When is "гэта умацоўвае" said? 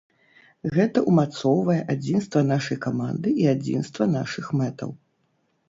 0.77-1.75